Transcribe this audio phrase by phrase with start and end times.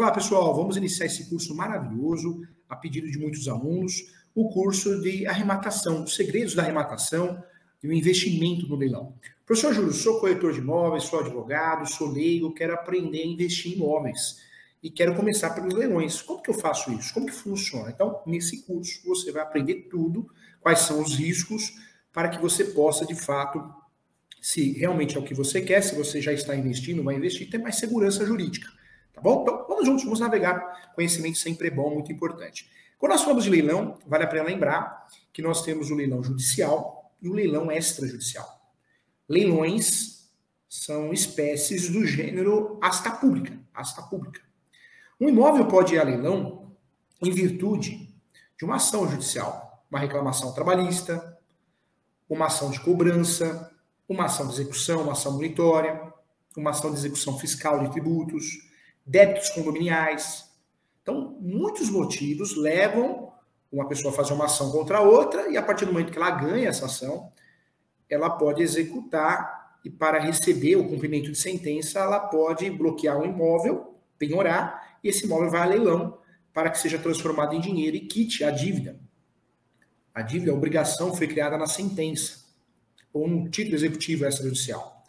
[0.00, 5.26] lá, pessoal, vamos iniciar esse curso maravilhoso, a pedido de muitos alunos, o curso de
[5.26, 7.42] arrematação, os segredos da arrematação
[7.82, 9.14] e o investimento no leilão.
[9.44, 13.76] Professor Júlio, sou corretor de imóveis, sou advogado, sou leigo, quero aprender a investir em
[13.76, 14.36] imóveis
[14.82, 16.22] e quero começar pelos leilões.
[16.22, 17.12] Como que eu faço isso?
[17.12, 17.90] Como que funciona?
[17.90, 20.30] Então, nesse curso, você vai aprender tudo,
[20.60, 21.72] quais são os riscos,
[22.12, 23.62] para que você possa, de fato,
[24.40, 27.58] se realmente é o que você quer, se você já está investindo, vai investir, ter
[27.58, 28.68] mais segurança jurídica.
[29.12, 29.42] Tá bom?
[29.42, 30.92] Então, vamos juntos, vamos navegar.
[30.94, 32.70] Conhecimento sempre é bom, muito importante.
[32.98, 37.12] Quando nós falamos de leilão, vale a pena lembrar que nós temos o leilão judicial
[37.20, 38.60] e o leilão extrajudicial.
[39.28, 40.30] Leilões
[40.68, 43.58] são espécies do gênero asta pública.
[43.74, 44.40] Asta pública.
[45.20, 46.72] Um imóvel pode ir a leilão
[47.22, 48.14] em virtude
[48.58, 51.38] de uma ação judicial, uma reclamação trabalhista,
[52.28, 53.70] uma ação de cobrança,
[54.08, 56.12] uma ação de execução, uma ação monitória,
[56.56, 58.69] uma ação de execução fiscal de tributos,
[59.10, 60.48] débitos condominiais.
[61.02, 63.32] Então, muitos motivos levam
[63.70, 66.18] uma pessoa a fazer uma ação contra a outra e a partir do momento que
[66.18, 67.32] ela ganha essa ação,
[68.08, 73.98] ela pode executar e para receber o cumprimento de sentença, ela pode bloquear o imóvel,
[74.16, 76.18] penhorar e esse imóvel vai a leilão
[76.52, 79.00] para que seja transformado em dinheiro e quite a dívida.
[80.14, 82.44] A dívida, a obrigação foi criada na sentença,
[83.12, 85.02] ou no título executivo extrajudicial.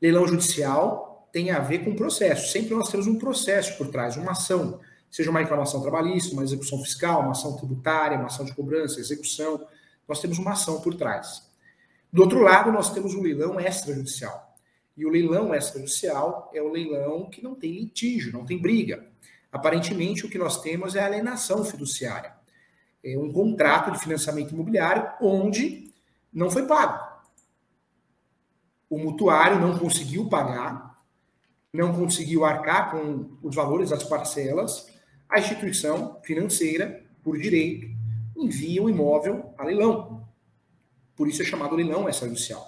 [0.00, 2.52] Leilão judicial tem a ver com processo.
[2.52, 4.78] Sempre nós temos um processo por trás, uma ação,
[5.10, 9.66] seja uma reclamação trabalhista, uma execução fiscal, uma ação tributária, uma ação de cobrança, execução.
[10.06, 11.50] Nós temos uma ação por trás.
[12.12, 14.56] Do outro lado, nós temos o leilão extrajudicial.
[14.96, 19.04] E o leilão extrajudicial é o leilão que não tem litígio, não tem briga.
[19.50, 22.32] Aparentemente, o que nós temos é alienação fiduciária.
[23.02, 25.92] É um contrato de financiamento imobiliário onde
[26.32, 27.12] não foi pago.
[28.88, 30.93] O mutuário não conseguiu pagar,
[31.74, 34.86] não conseguiu arcar com os valores das parcelas,
[35.28, 37.88] a instituição financeira, por direito,
[38.36, 40.24] envia o imóvel a leilão.
[41.16, 42.64] Por isso é chamado leilão extrajudicial.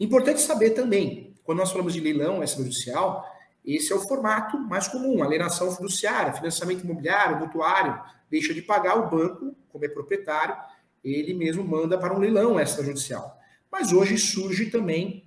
[0.00, 3.24] Importante saber também, quando nós falamos de leilão extrajudicial,
[3.64, 9.08] esse é o formato mais comum, alienação fiduciária, financiamento imobiliário, mutuário, deixa de pagar o
[9.08, 10.56] banco, como é proprietário,
[11.04, 13.38] ele mesmo manda para um leilão extrajudicial.
[13.70, 15.24] Mas hoje surge também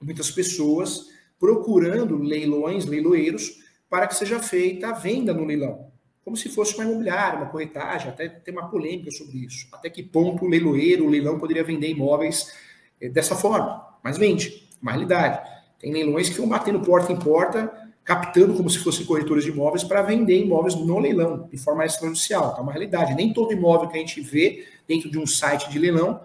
[0.00, 1.08] muitas pessoas
[1.38, 3.58] procurando leilões, leiloeiros,
[3.88, 5.90] para que seja feita a venda no leilão.
[6.24, 9.68] Como se fosse uma imobiliária, uma corretagem, até tem uma polêmica sobre isso.
[9.72, 12.52] Até que ponto o leiloeiro, o leilão poderia vender imóveis
[13.00, 13.86] eh, dessa forma?
[14.02, 15.40] Mas vende, uma realidade.
[15.78, 17.72] Tem leilões que vão batendo porta em porta,
[18.02, 22.54] captando como se fossem corretores de imóveis para vender imóveis no leilão, de forma extrajudicial.
[22.54, 23.14] Tá uma realidade.
[23.14, 26.20] Nem todo imóvel que a gente vê dentro de um site de leilão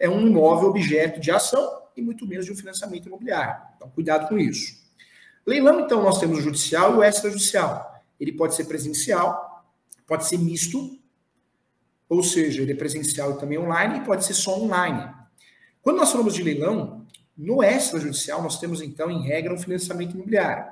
[0.00, 3.60] é um imóvel objeto de ação e muito menos de um financiamento imobiliário.
[3.76, 4.78] Então, cuidado com isso.
[5.46, 8.02] Leilão, então, nós temos o judicial e o extrajudicial.
[8.20, 9.64] Ele pode ser presencial,
[10.06, 10.98] pode ser misto,
[12.08, 15.10] ou seja, ele é presencial e também online, e pode ser só online.
[15.82, 20.66] Quando nós falamos de leilão, no extrajudicial, nós temos, então, em regra, um financiamento imobiliário.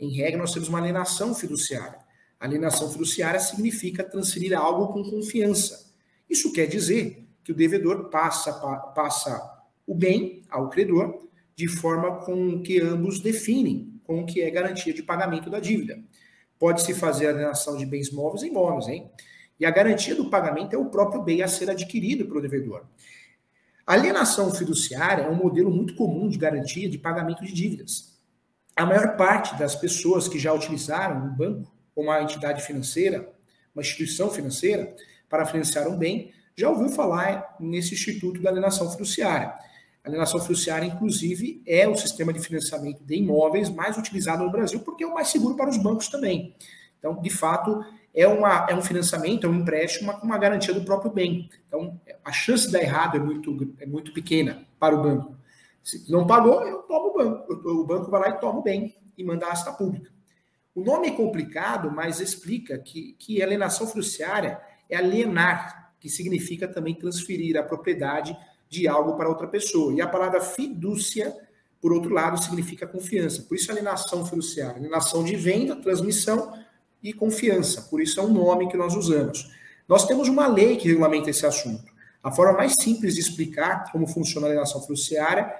[0.00, 1.98] Em regra, nós temos uma alienação fiduciária.
[2.40, 5.92] alienação fiduciária significa transferir algo com confiança.
[6.28, 8.52] Isso quer dizer que o devedor passa,
[8.94, 9.57] passa
[9.88, 11.26] o bem ao credor
[11.56, 15.98] de forma com que ambos definem com o que é garantia de pagamento da dívida.
[16.58, 19.10] Pode-se fazer alienação de bens móveis em imóveis, hein?
[19.58, 22.84] E a garantia do pagamento é o próprio bem a ser adquirido pelo devedor.
[23.86, 28.18] A alienação fiduciária é um modelo muito comum de garantia de pagamento de dívidas.
[28.76, 33.32] A maior parte das pessoas que já utilizaram um banco ou uma entidade financeira,
[33.74, 34.94] uma instituição financeira,
[35.28, 39.54] para financiar um bem, já ouviu falar nesse instituto da alienação fiduciária.
[40.08, 45.04] Alienação fiduciária, inclusive, é o sistema de financiamento de imóveis mais utilizado no Brasil, porque
[45.04, 46.54] é o mais seguro para os bancos também.
[46.98, 50.72] Então, de fato, é, uma, é um financiamento, é um empréstimo com uma, uma garantia
[50.72, 51.48] do próprio bem.
[51.66, 55.36] Então, a chance de dar errado é muito, é muito pequena para o banco.
[55.84, 57.52] Se não pagou, eu tomo o banco.
[57.52, 60.10] O banco vai lá e toma o bem e manda a asta pública.
[60.74, 66.94] O nome é complicado, mas explica que, que alienação fiduciária é alienar, que significa também
[66.94, 68.36] transferir a propriedade
[68.68, 69.92] de algo para outra pessoa.
[69.92, 71.34] E a palavra fidúcia,
[71.80, 73.42] por outro lado, significa confiança.
[73.42, 74.76] Por isso, alienação fiduciária.
[74.76, 76.52] Alienação de venda, transmissão
[77.02, 77.82] e confiança.
[77.82, 79.50] Por isso, é um nome que nós usamos.
[79.88, 81.90] Nós temos uma lei que regulamenta esse assunto.
[82.22, 85.50] A forma mais simples de explicar como funciona a alienação fiduciária,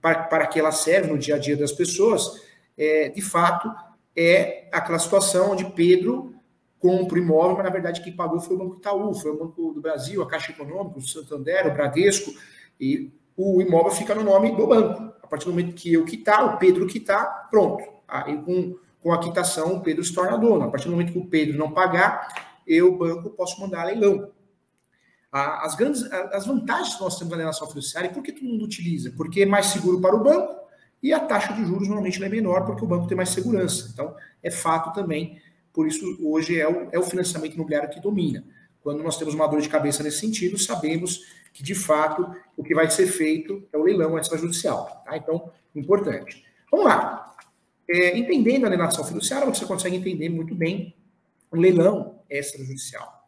[0.00, 2.40] para, para que ela serve no dia a dia das pessoas,
[2.76, 3.72] é, de fato,
[4.14, 6.34] é aquela situação onde Pedro
[6.78, 9.80] compra imóvel, mas na verdade quem pagou foi o Banco Itaú, foi o Banco do
[9.80, 12.32] Brasil, a Caixa Econômica, o Santander, o Bradesco,
[12.80, 15.12] e o imóvel fica no nome do banco.
[15.22, 17.84] A partir do momento que eu quitar, o Pedro quitar, pronto.
[18.06, 20.64] Aí com com a quitação, o Pedro se torna dono.
[20.64, 22.28] A partir do momento que o Pedro não pagar,
[22.66, 24.30] eu, banco, posso mandar leilão.
[25.30, 26.02] As grandes
[26.32, 29.12] as vantagens que nós temos na alienação fiduciária, por que todo mundo utiliza?
[29.16, 30.56] Porque é mais seguro para o banco
[31.02, 33.90] e a taxa de juros normalmente é menor porque o banco tem mais segurança.
[33.92, 35.40] Então, é fato também,
[35.72, 38.42] por isso hoje é o, é o financiamento imobiliário que domina.
[38.80, 41.20] Quando nós temos uma dor de cabeça nesse sentido, sabemos
[41.58, 42.24] que, de fato,
[42.56, 45.02] o que vai ser feito é o leilão extrajudicial.
[45.04, 45.16] Tá?
[45.16, 46.44] Então, importante.
[46.70, 47.34] Vamos lá.
[47.90, 50.94] É, entendendo a alienação fiduciária, você consegue entender muito bem
[51.50, 53.24] o leilão extrajudicial.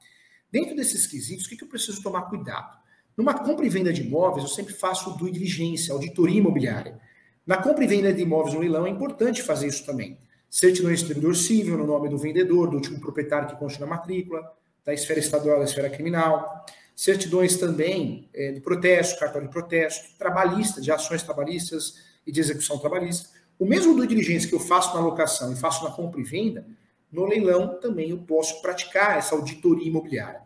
[0.49, 2.79] Dentro desses quesitos, o que, que eu preciso tomar cuidado?
[3.17, 7.01] Numa compra e venda de imóveis, eu sempre faço due diligência, auditoria imobiliária.
[7.45, 10.17] Na compra e venda de imóveis no leilão, é importante fazer isso também.
[10.49, 14.41] Certidão de distribuidor civil no nome do vendedor, do último proprietário que consta na matrícula,
[14.85, 16.65] da esfera estadual da esfera criminal.
[16.95, 21.95] Certidões também é, de protesto, cartório de protesto, trabalhista, de ações trabalhistas
[22.27, 23.29] e de execução trabalhista.
[23.59, 26.67] O mesmo due diligência que eu faço na locação e faço na compra e venda,
[27.11, 30.41] no leilão também eu posso praticar essa auditoria imobiliária.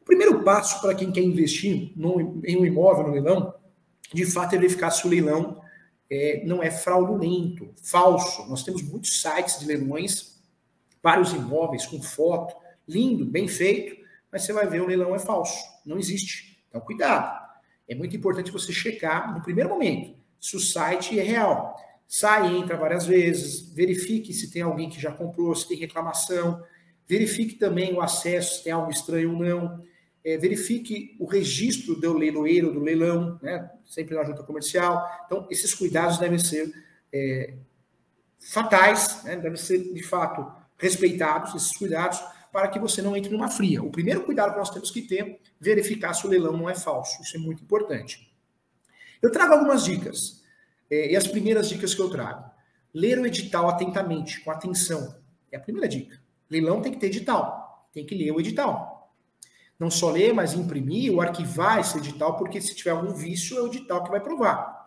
[0.00, 3.54] O primeiro passo para quem quer investir no, em um imóvel no leilão,
[4.12, 5.60] de fato, é verificar se o leilão
[6.10, 8.46] é, não é fraudulento, falso.
[8.48, 10.40] Nós temos muitos sites de leilões,
[11.02, 12.54] vários imóveis com foto,
[12.90, 13.96] lindo, bem feito,
[14.30, 16.62] mas você vai ver o leilão é falso, não existe.
[16.68, 17.40] Então, cuidado.
[17.88, 21.76] É muito importante você checar no primeiro momento se o site é real.
[22.08, 26.62] Sai entra várias vezes, verifique se tem alguém que já comprou, se tem reclamação,
[27.06, 29.84] verifique também o acesso, se tem algo estranho ou não,
[30.24, 35.04] é, verifique o registro do leiloeiro, do leilão, né, sempre na junta comercial.
[35.26, 36.72] Então, esses cuidados devem ser
[37.12, 37.54] é,
[38.40, 42.20] fatais, né, devem ser, de fato, respeitados, esses cuidados,
[42.52, 43.82] para que você não entre numa fria.
[43.82, 47.22] O primeiro cuidado que nós temos que ter, verificar se o leilão não é falso.
[47.22, 48.32] Isso é muito importante.
[49.22, 50.42] Eu trago algumas dicas.
[50.90, 52.50] É, e as primeiras dicas que eu trago.
[52.92, 55.16] Ler o edital atentamente, com atenção.
[55.52, 56.20] É a primeira dica.
[56.50, 57.88] Leilão tem que ter edital.
[57.92, 59.14] Tem que ler o edital.
[59.78, 63.62] Não só ler, mas imprimir ou arquivar esse edital, porque se tiver algum vício, é
[63.62, 64.84] o edital que vai provar.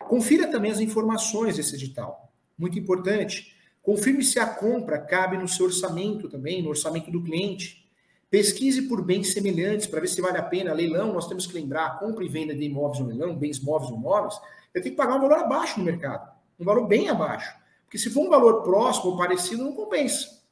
[0.00, 2.32] Confira também as informações desse edital.
[2.58, 3.53] Muito importante.
[3.84, 7.86] Confirme se a compra cabe no seu orçamento também, no orçamento do cliente.
[8.30, 10.72] Pesquise por bens semelhantes para ver se vale a pena.
[10.72, 13.98] Leilão, nós temos que lembrar, compra e venda de imóveis no leilão, bens móveis ou
[13.98, 14.34] imóveis,
[14.72, 17.54] eu tenho que pagar um valor abaixo no mercado, um valor bem abaixo.
[17.84, 20.42] Porque se for um valor próximo ou parecido, não compensa.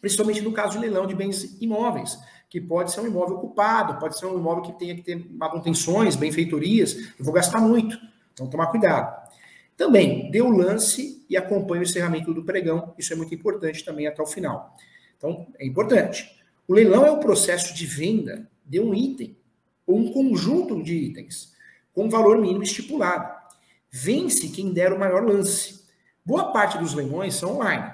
[0.00, 2.18] Principalmente no caso de leilão de bens imóveis,
[2.50, 6.14] que pode ser um imóvel ocupado, pode ser um imóvel que tenha que ter manutenções,
[6.14, 7.98] benfeitorias, eu vou gastar muito.
[8.32, 9.24] Então, tomar cuidado.
[9.76, 12.94] Também, dê o lance e acompanhe o encerramento do pregão.
[12.96, 14.74] Isso é muito importante também até o final.
[15.16, 16.30] Então, é importante.
[16.66, 19.36] O leilão é o processo de venda de um item
[19.86, 21.54] ou um conjunto de itens
[21.92, 23.32] com valor mínimo estipulado.
[23.90, 25.84] Vence quem der o maior lance.
[26.24, 27.92] Boa parte dos leilões são online.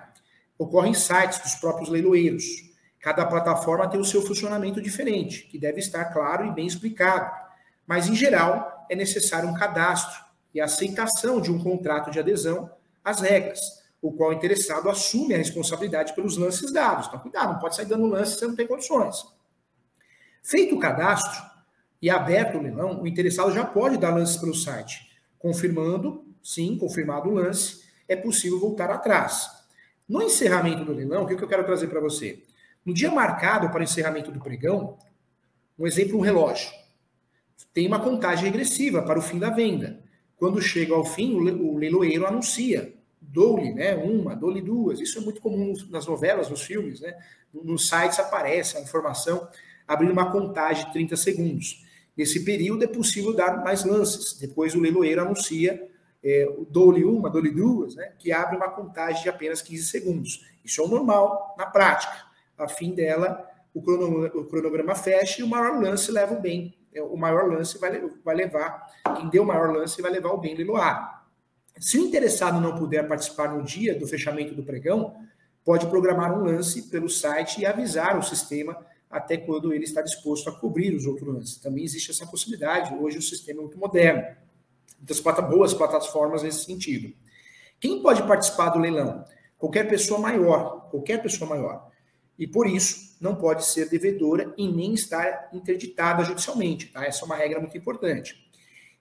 [0.58, 2.44] Ocorrem em sites dos próprios leiloeiros.
[3.00, 7.30] Cada plataforma tem o seu funcionamento diferente, que deve estar claro e bem explicado.
[7.86, 12.70] Mas, em geral, é necessário um cadastro e a aceitação de um contrato de adesão
[13.04, 13.60] às regras,
[14.02, 17.06] o qual o interessado assume a responsabilidade pelos lances dados.
[17.06, 19.24] Então, cuidado, não pode sair dando lance se não tem condições.
[20.42, 21.42] Feito o cadastro
[22.00, 25.10] e aberto o leilão, o interessado já pode dar lances pelo site
[25.40, 29.48] confirmando, sim, confirmado o lance, é possível voltar atrás.
[30.06, 32.42] No encerramento do leilão, o que eu quero trazer para você?
[32.84, 34.98] No dia marcado para o encerramento do pregão,
[35.78, 36.70] um exemplo, um relógio.
[37.72, 40.02] Tem uma contagem regressiva para o fim da venda.
[40.40, 42.94] Quando chega ao fim, o leiloeiro anuncia.
[43.20, 44.98] Dou-lhe né, uma, dou-lhe duas.
[44.98, 47.02] Isso é muito comum nas novelas, nos filmes.
[47.02, 47.14] Né?
[47.52, 49.46] Nos sites aparece a informação
[49.86, 51.84] abrindo uma contagem de 30 segundos.
[52.16, 54.32] Nesse período é possível dar mais lances.
[54.38, 55.86] Depois o leiloeiro anuncia
[56.24, 60.46] é, dou-lhe uma, dou-lhe duas, né, que abre uma contagem de apenas 15 segundos.
[60.64, 62.16] Isso é o normal na prática.
[62.56, 66.74] A fim dela, o cronograma, o cronograma fecha e o maior lance leva o bem.
[66.94, 70.38] É, o maior lance vai, vai levar, quem deu o maior lance vai levar o
[70.38, 71.20] bem leiloado.
[71.78, 75.14] Se o interessado não puder participar no dia do fechamento do pregão,
[75.64, 78.76] pode programar um lance pelo site e avisar o sistema
[79.10, 81.56] até quando ele está disposto a cobrir os outros lances.
[81.56, 82.94] Também existe essa possibilidade.
[82.94, 84.36] Hoje o sistema é muito moderno.
[84.98, 87.14] Muitas boas plataformas nesse sentido.
[87.80, 89.24] Quem pode participar do leilão?
[89.58, 91.90] Qualquer pessoa maior, qualquer pessoa maior.
[92.40, 96.86] E por isso não pode ser devedora e nem estar interditada judicialmente.
[96.86, 97.04] Tá?
[97.04, 98.42] Essa é uma regra muito importante.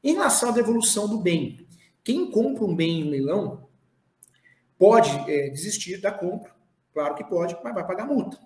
[0.03, 1.65] Em relação à devolução do bem,
[2.03, 3.69] quem compra um bem em leilão
[4.77, 6.51] pode é, desistir da compra,
[6.93, 8.37] claro que pode, mas vai pagar multa.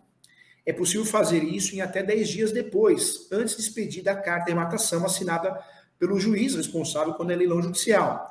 [0.63, 4.55] É possível fazer isso em até 10 dias depois, antes de expedir da carta de
[4.55, 5.59] matação assinada
[5.97, 8.29] pelo juiz responsável quando é leilão judicial.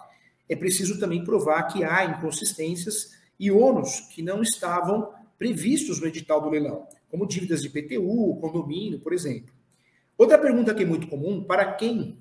[0.49, 6.41] É preciso também provar que há inconsistências e ônus que não estavam previstos no edital
[6.41, 9.53] do leilão, como dívidas de PTU, condomínio, por exemplo.
[10.17, 12.19] Outra pergunta que é muito comum, para quem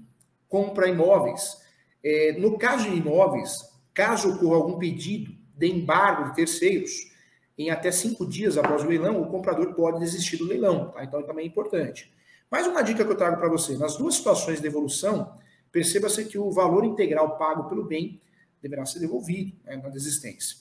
[0.47, 1.57] compra imóveis,
[2.03, 7.11] é, no caso de imóveis, caso ocorra algum pedido de embargo de terceiros,
[7.57, 10.89] em até cinco dias após o leilão, o comprador pode desistir do leilão.
[10.89, 11.03] Tá?
[11.03, 12.11] Então, também é importante.
[12.49, 15.37] Mais uma dica que eu trago para você: nas duas situações de devolução,
[15.71, 18.19] perceba-se que o valor integral pago pelo bem
[18.61, 20.57] deverá ser devolvido né, na desistência.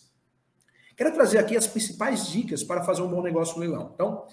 [1.01, 3.91] Quero trazer aqui as principais dicas para fazer um bom negócio no leilão.
[3.95, 4.27] Então,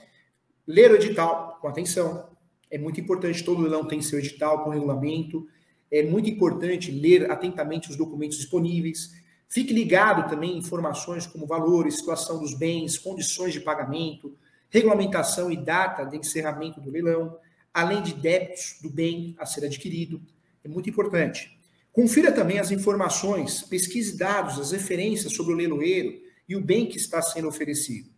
[0.67, 2.27] ler o edital com atenção.
[2.69, 5.47] É muito importante, todo leilão tem seu edital com regulamento.
[5.89, 9.13] É muito importante ler atentamente os documentos disponíveis.
[9.47, 14.35] Fique ligado também em informações como valores, situação dos bens, condições de pagamento,
[14.69, 17.37] regulamentação e data de encerramento do leilão,
[17.73, 20.21] além de débitos do bem a ser adquirido.
[20.65, 21.57] É muito importante.
[21.93, 26.97] Confira também as informações, pesquise dados, as referências sobre o leiloeiro e o bem que
[26.97, 28.09] está sendo oferecido.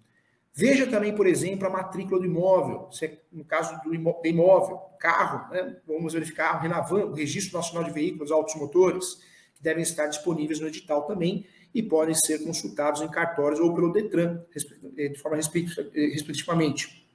[0.54, 5.78] Veja também, por exemplo, a matrícula do imóvel, é, no caso do imóvel, carro, né?
[5.88, 9.16] vamos verificar o Renavan, o Registro Nacional de Veículos Autos Motores,
[9.56, 13.92] que devem estar disponíveis no edital também e podem ser consultados em cartórios ou pelo
[13.92, 14.42] Detran,
[14.98, 17.08] eh, de forma eh, respectivamente.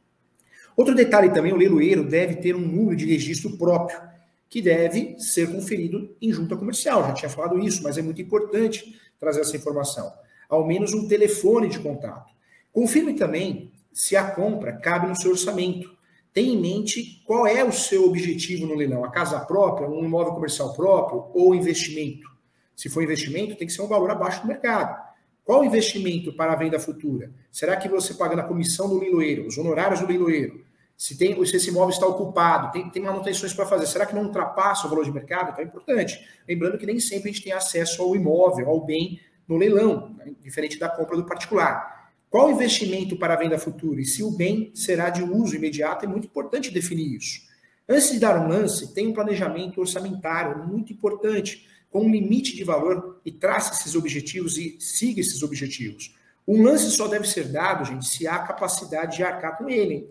[0.76, 4.00] Outro detalhe também, o leiloeiro deve ter um número de registro próprio,
[4.48, 7.02] que deve ser conferido em junta comercial.
[7.08, 10.12] Já tinha falado isso, mas é muito importante trazer essa informação.
[10.48, 12.32] Ao menos um telefone de contato.
[12.72, 15.94] Confirme também se a compra cabe no seu orçamento.
[16.32, 20.34] Tenha em mente qual é o seu objetivo no leilão: a casa própria, um imóvel
[20.34, 22.28] comercial próprio ou investimento.
[22.74, 25.00] Se for investimento, tem que ser um valor abaixo do mercado.
[25.44, 27.30] Qual o investimento para a venda futura?
[27.52, 30.64] Será que você pagando a comissão do leiloeiro, os honorários do leiloeiro,
[30.96, 34.24] se, tem, se esse imóvel está ocupado, tem, tem manutenções para fazer, será que não
[34.24, 35.50] ultrapassa o valor de mercado?
[35.50, 36.18] Então é importante.
[36.48, 40.78] Lembrando que nem sempre a gente tem acesso ao imóvel, ao bem no leilão, diferente
[40.78, 42.12] da compra do particular.
[42.30, 44.00] Qual investimento para a venda futura?
[44.00, 47.42] E se o bem será de uso imediato, é muito importante definir isso.
[47.88, 52.64] Antes de dar um lance, tem um planejamento orçamentário muito importante, com um limite de
[52.64, 56.16] valor e trace esses objetivos e siga esses objetivos.
[56.46, 60.10] Um lance só deve ser dado, gente, se há capacidade de arcar com ele.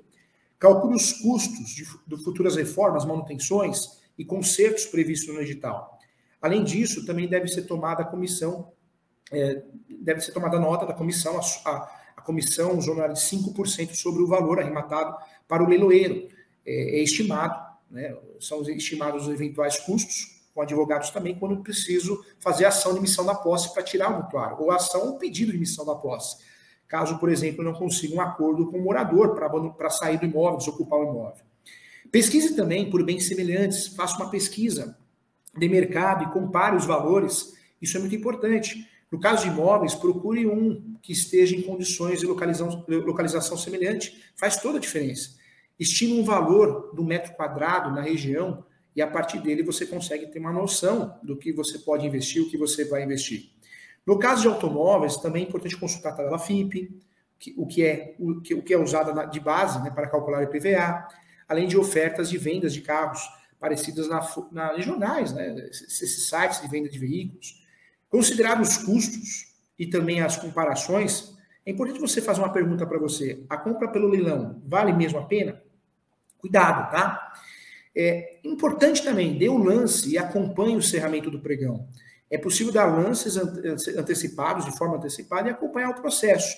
[0.58, 6.00] Calcule os custos de, de futuras reformas, manutenções e consertos previstos no edital.
[6.42, 8.72] Além disso, também deve ser tomada a comissão,
[9.32, 14.22] é, deve ser tomada nota da comissão, a, a, a comissão zonal de 5% sobre
[14.22, 15.15] o valor arrematado
[15.48, 16.27] para o leiloeiro.
[16.65, 22.65] É, é estimado, né, são estimados os eventuais custos com advogados também quando preciso fazer
[22.65, 25.84] ação de missão da posse para tirar o mutuário, ou ação ou pedido de missão
[25.84, 26.38] da posse
[26.94, 31.00] caso, por exemplo, não consiga um acordo com o morador para sair do imóvel, desocupar
[31.00, 31.44] o imóvel.
[32.12, 34.96] Pesquise também por bens semelhantes, faça uma pesquisa
[35.58, 37.51] de mercado e compare os valores,
[37.82, 38.88] isso é muito importante.
[39.13, 44.58] No caso de imóveis, procure um que esteja em condições de localização, localização semelhante, faz
[44.58, 45.36] toda a diferença.
[45.79, 48.65] Estime um valor do metro quadrado na região
[48.96, 52.50] e a partir dele você consegue ter uma noção do que você pode investir, o
[52.50, 53.51] que você vai investir.
[54.03, 57.00] No caso de automóveis, também é importante consultar a tabela FIP,
[57.55, 58.84] o, que é, o, que, o que é
[59.29, 61.08] de base né, para calcular o IPVA,
[61.48, 63.22] além de ofertas de vendas de carros
[63.60, 67.62] parecidas na, na, jornais, né, esses sites de venda de veículos.
[68.13, 73.43] Considerados os custos e também as comparações, é importante você fazer uma pergunta para você.
[73.50, 75.60] A compra pelo leilão vale mesmo a pena?
[76.38, 77.34] Cuidado, tá?
[77.98, 81.88] É importante também, dê o um lance e acompanhe o cerramento do pregão.
[82.29, 83.36] É possível dar lances
[83.98, 86.55] antecipados, de forma antecipada, e acompanhar o processo.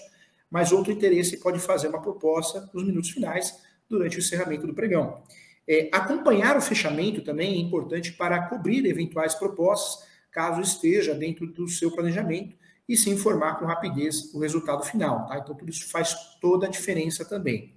[0.51, 5.23] Mas outro interesse pode fazer uma proposta nos minutos finais, durante o encerramento do pregão.
[5.65, 11.65] É, acompanhar o fechamento também é importante para cobrir eventuais propostas, caso esteja dentro do
[11.65, 15.25] seu planejamento, e se informar com rapidez o resultado final.
[15.25, 15.39] Tá?
[15.39, 17.73] Então, tudo isso faz toda a diferença também.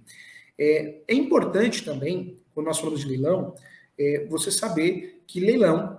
[0.57, 3.55] É, é importante também, quando nós falamos de leilão,
[3.97, 5.97] é, você saber que leilão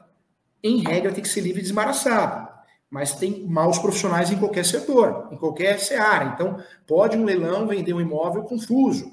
[0.63, 2.49] em regra, tem que ser livre e desembaraçado.
[2.91, 6.27] Mas tem maus profissionais em qualquer setor, em qualquer seara.
[6.35, 9.11] Então, pode um leilão vender um imóvel confuso.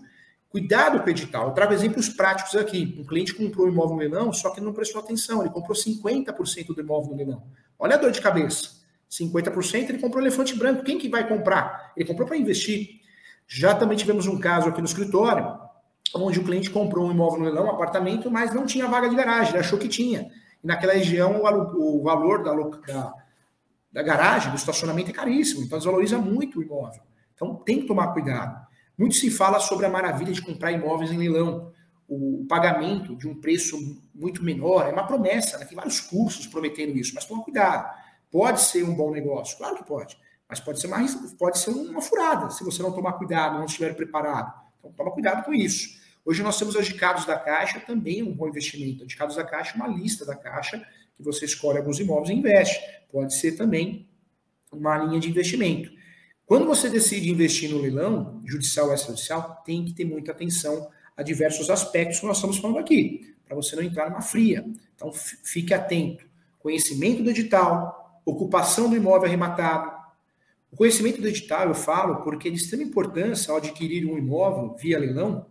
[0.49, 1.47] Cuidado com o edital.
[1.47, 2.95] Eu trago exemplos práticos aqui.
[2.97, 5.41] Um cliente comprou um imóvel no leilão, só que não prestou atenção.
[5.41, 7.43] Ele comprou 50% do imóvel no leilão.
[7.77, 8.77] Olha a dor de cabeça.
[9.09, 10.83] 50% ele comprou elefante branco.
[10.83, 11.93] Quem que vai comprar?
[11.95, 13.01] Ele comprou para investir.
[13.47, 15.57] Já também tivemos um caso aqui no escritório,
[16.13, 19.15] onde o cliente comprou um imóvel no leilão, um apartamento, mas não tinha vaga de
[19.15, 19.53] garagem.
[19.53, 20.29] Ele achou que tinha.
[20.61, 23.13] E naquela região, o, valor da, da,
[23.91, 27.01] da, garagem, do estacionamento é caríssimo, então desvaloriza muito o imóvel.
[27.33, 28.66] Então tem que tomar cuidado.
[28.97, 31.71] Muito se fala sobre a maravilha de comprar imóveis em leilão.
[32.07, 33.77] O pagamento de um preço
[34.15, 35.65] muito menor é uma promessa, né?
[35.65, 37.93] tem vários cursos prometendo isso, mas toma cuidado.
[38.31, 40.17] Pode ser um bom negócio, claro que pode,
[40.49, 41.05] mas pode ser, uma,
[41.37, 44.53] pode ser uma furada, se você não tomar cuidado, não estiver preparado.
[44.79, 45.97] Então, toma cuidado com isso.
[46.25, 49.03] Hoje nós temos os dicados da Caixa, também um bom investimento.
[49.03, 50.77] Os dicados da Caixa uma lista da Caixa,
[51.15, 52.79] que você escolhe alguns imóveis e investe.
[53.09, 54.09] Pode ser também
[54.71, 55.89] uma linha de investimento.
[56.47, 61.21] Quando você decide investir no leilão, judicial ou extrajudicial, tem que ter muita atenção a
[61.21, 64.65] diversos aspectos que nós estamos falando aqui, para você não entrar numa fria.
[64.95, 66.25] Então, fique atento.
[66.57, 69.91] Conhecimento do edital, ocupação do imóvel arrematado.
[70.71, 74.73] O conhecimento do edital eu falo porque é de extrema importância ao adquirir um imóvel
[74.77, 75.45] via leilão,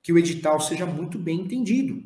[0.00, 2.04] que o edital seja muito bem entendido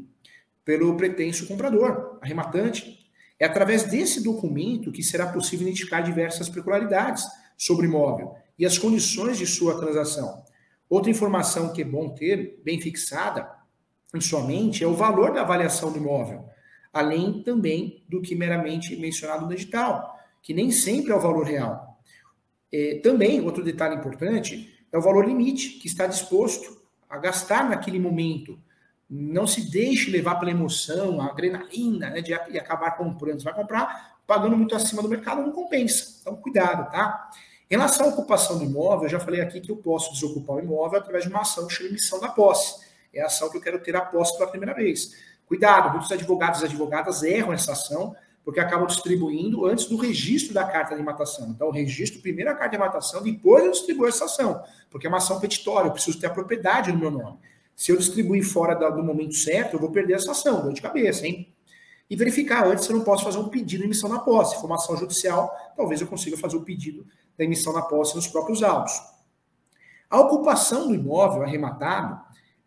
[0.64, 3.06] pelo pretenso comprador, arrematante.
[3.38, 7.26] É através desse documento que será possível identificar diversas peculiaridades
[7.56, 10.44] sobre imóvel e as condições de sua transação.
[10.88, 13.48] Outra informação que é bom ter, bem fixada
[14.14, 16.44] em sua mente, é o valor da avaliação do imóvel,
[16.92, 21.98] além também do que meramente mencionado no edital, que nem sempre é o valor real.
[22.72, 27.98] É, também, outro detalhe importante, é o valor limite que está disposto a gastar naquele
[27.98, 28.58] momento.
[29.08, 33.40] Não se deixe levar pela emoção, a adrenalina né, de, de acabar comprando.
[33.40, 36.18] Você vai comprar pagando muito acima do mercado, não compensa.
[36.20, 37.30] Então, cuidado, tá?
[37.70, 40.60] Em relação à ocupação do imóvel, eu já falei aqui que eu posso desocupar o
[40.60, 42.84] imóvel através de uma ação chama emissão da posse.
[43.12, 45.14] É a ação que eu quero ter a posse pela primeira vez.
[45.46, 48.14] Cuidado, muitos advogados e advogadas erram essa ação
[48.44, 51.48] porque acabam distribuindo antes do registro da carta de matação.
[51.48, 55.08] Então, eu registro primeiro a carta de matação, depois eu distribuo essa ação, porque é
[55.08, 57.38] uma ação petitória, eu preciso ter a propriedade no meu nome.
[57.74, 61.26] Se eu distribuir fora do momento certo, eu vou perder essa ação, dor de cabeça,
[61.26, 61.53] hein?
[62.08, 64.54] E verificar antes se eu não posso fazer um pedido de emissão na posse.
[64.54, 67.06] Se for uma ação judicial, talvez eu consiga fazer o pedido
[67.36, 68.92] da emissão na posse nos próprios autos.
[70.08, 72.20] A ocupação do imóvel arrematado,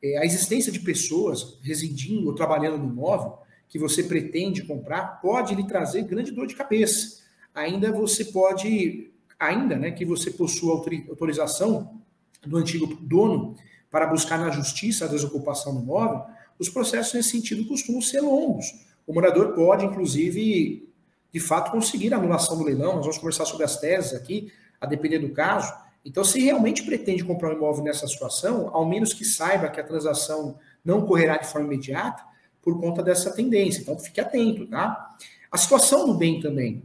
[0.03, 3.37] é, a existência de pessoas residindo ou trabalhando no imóvel
[3.69, 7.23] que você pretende comprar, pode lhe trazer grande dor de cabeça.
[7.53, 12.01] Ainda você pode, ainda né, que você possua autorização
[12.45, 13.55] do antigo dono
[13.89, 16.23] para buscar na justiça a desocupação do imóvel,
[16.59, 18.65] os processos nesse sentido costumam ser longos.
[19.07, 20.87] O morador pode, inclusive,
[21.33, 22.95] de fato, conseguir a anulação do leilão.
[22.97, 25.73] Nós vamos conversar sobre as teses aqui, a depender do caso.
[26.05, 29.83] Então, se realmente pretende comprar um imóvel nessa situação, ao menos que saiba que a
[29.83, 32.21] transação não correrá de forma imediata,
[32.61, 33.81] por conta dessa tendência.
[33.81, 35.15] Então, fique atento, tá?
[35.49, 36.83] A situação do bem também.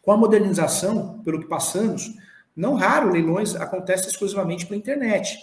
[0.00, 2.14] Com a modernização, pelo que passamos,
[2.54, 5.36] não raro leilões acontecem exclusivamente pela internet,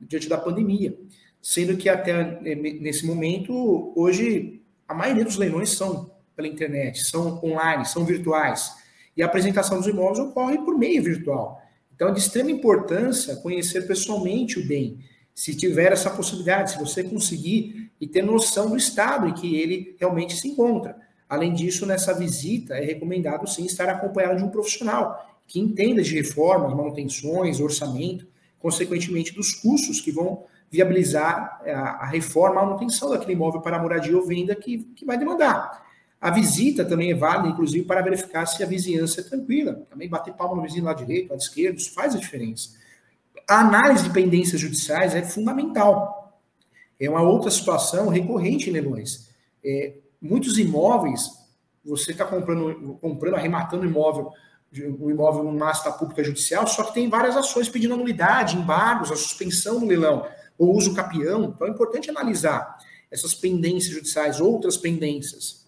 [0.00, 0.98] diante da pandemia.
[1.40, 4.61] Sendo que até eh, nesse momento, hoje,
[4.92, 8.70] a maioria dos leilões são pela internet, são online, são virtuais.
[9.16, 11.60] E a apresentação dos imóveis ocorre por meio virtual.
[11.94, 14.98] Então, é de extrema importância conhecer pessoalmente o bem.
[15.34, 19.96] Se tiver essa possibilidade, se você conseguir e ter noção do estado em que ele
[19.98, 20.96] realmente se encontra.
[21.28, 26.14] Além disso, nessa visita é recomendado sim estar acompanhado de um profissional que entenda de
[26.14, 28.26] reformas, manutenções, orçamento,
[28.58, 34.16] consequentemente dos custos que vão viabilizar a, a reforma, a manutenção daquele imóvel para moradia
[34.16, 35.84] ou venda que, que vai demandar.
[36.18, 39.86] A visita também é válida, inclusive, para verificar se a vizinhança é tranquila.
[39.90, 42.70] Também bater palma no vizinho lá direito, lado esquerdo, isso faz a diferença.
[43.48, 46.22] A análise de pendências judiciais é fundamental
[47.04, 49.28] é uma outra situação recorrente em leilões.
[49.64, 51.30] É, muitos imóveis,
[51.84, 54.30] você está comprando, comprando, arrematando imóvel,
[55.00, 59.16] o imóvel numa asta pública judicial, só que tem várias ações pedindo anulidade, embargos, a
[59.16, 60.24] suspensão do leilão,
[60.58, 61.52] ou uso capião.
[61.54, 62.78] Então é importante analisar
[63.10, 65.66] essas pendências judiciais, outras pendências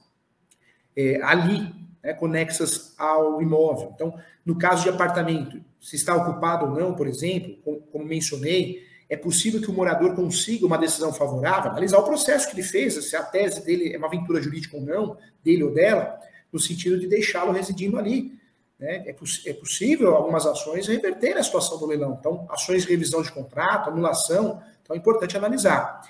[0.96, 3.92] é, ali, né, conexas ao imóvel.
[3.94, 8.82] Então, no caso de apartamento, se está ocupado ou não, por exemplo, como, como mencionei,
[9.08, 12.94] é possível que o morador consiga uma decisão favorável, analisar o processo que ele fez,
[13.04, 16.18] se a tese dele é uma aventura jurídica ou não, dele ou dela,
[16.52, 18.32] no sentido de deixá-lo residindo ali.
[18.78, 19.04] Né?
[19.06, 19.10] É,
[19.46, 22.16] é, possível algumas ações reverter a situação do leilão.
[22.18, 26.02] Então, ações de revisão de contrato, anulação, então é importante analisar.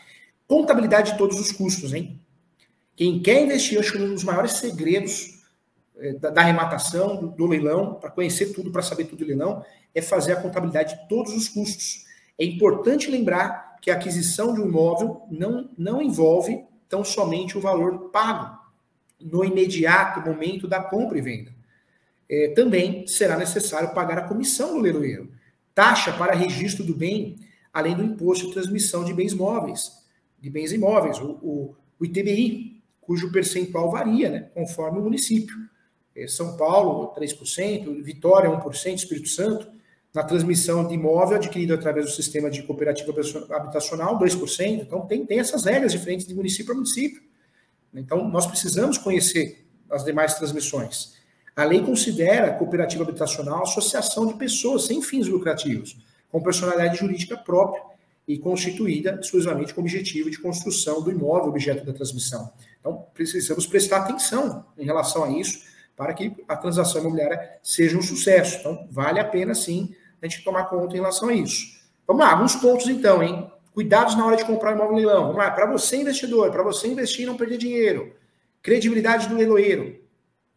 [0.48, 2.20] Contabilidade de todos os custos, hein?
[2.96, 5.42] Quem quer investir, acho que um dos maiores segredos
[5.96, 10.02] é, da, arrematação, do, do leilão, para conhecer tudo, para saber tudo do leilão, é
[10.02, 12.04] fazer a contabilidade de todos os custos.
[12.38, 17.60] É importante lembrar que a aquisição de um imóvel não, não envolve tão somente o
[17.60, 18.58] valor pago
[19.20, 21.54] no imediato momento da compra e venda.
[22.28, 25.30] É, também será necessário pagar a comissão do leiloeiro,
[25.74, 27.38] taxa para registro do bem,
[27.74, 29.90] além do imposto de transmissão de bens móveis,
[30.40, 35.56] de bens imóveis, o, o, o ITBI, cujo percentual varia, né, conforme o município.
[36.16, 39.68] É, São Paulo, 3%, Vitória, 1%, Espírito Santo,
[40.14, 43.12] na transmissão de imóvel adquirido através do sistema de cooperativa
[43.50, 44.80] habitacional, 2%.
[44.80, 47.20] Então, tem, tem essas regras diferentes de município para município.
[47.92, 51.14] Então, nós precisamos conhecer as demais transmissões.
[51.56, 55.96] A lei considera a cooperativa habitacional associação de pessoas sem fins lucrativos,
[56.34, 57.80] com personalidade jurídica própria
[58.26, 62.52] e constituída exclusivamente com o objetivo de construção do imóvel objeto da transmissão.
[62.80, 65.62] Então, precisamos prestar atenção em relação a isso
[65.96, 68.58] para que a transação imobiliária seja um sucesso.
[68.58, 71.80] Então, vale a pena sim a gente tomar conta em relação a isso.
[72.04, 73.48] Vamos lá, alguns pontos então, hein?
[73.72, 75.26] Cuidados na hora de comprar imóvel leilão.
[75.26, 78.12] Vamos lá, para você investidor, para você investir e não perder dinheiro.
[78.60, 80.00] Credibilidade do leiloeiro.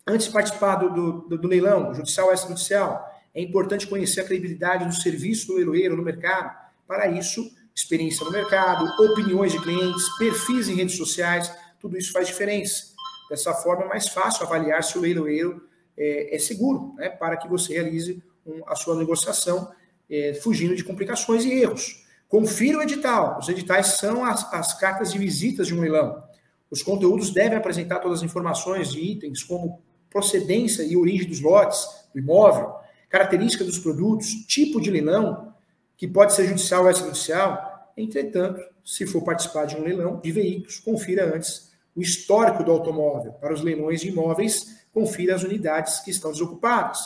[0.08, 3.07] Antes de participar do, do, do leilão, judicial ou extrajudicial,
[3.38, 6.58] é importante conhecer a credibilidade do serviço do leiloeiro no mercado.
[6.88, 12.26] Para isso, experiência no mercado, opiniões de clientes, perfis em redes sociais, tudo isso faz
[12.26, 12.95] diferença.
[13.30, 15.62] Dessa forma, é mais fácil avaliar se o leiloeiro
[15.95, 19.71] é, é seguro, né, para que você realize um, a sua negociação
[20.10, 22.08] é, fugindo de complicações e erros.
[22.28, 23.38] Confira o edital.
[23.38, 26.23] Os editais são as, as cartas de visitas de um leilão.
[26.71, 31.86] Os conteúdos devem apresentar todas as informações de itens, como procedência e origem dos lotes
[32.12, 32.77] do imóvel,
[33.10, 35.54] característica dos produtos, tipo de leilão,
[35.96, 37.91] que pode ser judicial ou extrajudicial.
[37.96, 43.34] Entretanto, se for participar de um leilão de veículos, confira antes o histórico do automóvel.
[43.34, 47.00] Para os leilões de imóveis, confira as unidades que estão desocupadas.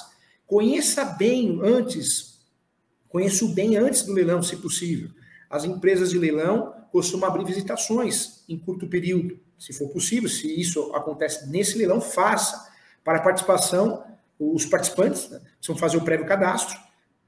[0.46, 2.32] Conheça bem antes
[3.12, 5.10] Conheço bem antes do leilão, se possível.
[5.50, 9.38] As empresas de leilão costumam abrir visitações em curto período.
[9.60, 12.72] Se for possível, se isso acontece nesse leilão, faça.
[13.04, 14.02] Para a participação,
[14.42, 16.80] os participantes né, precisam fazer o prévio cadastro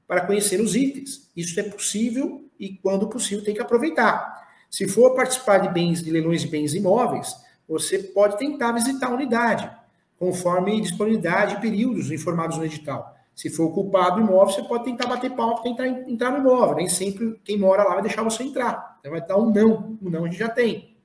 [0.06, 1.30] para conhecer os itens.
[1.36, 4.42] Isso é possível e, quando possível, tem que aproveitar.
[4.68, 7.32] Se for participar de bens, de leilões de bens imóveis,
[7.68, 9.70] você pode tentar visitar a unidade,
[10.18, 13.14] conforme disponibilidade e períodos informados no edital.
[13.34, 16.76] Se for ocupado o imóvel, você pode tentar bater palma tentar entrar no imóvel.
[16.76, 18.96] Nem sempre quem mora lá vai deixar você entrar.
[19.00, 19.98] Então vai dar um não.
[20.00, 20.96] Um não a gente já tem.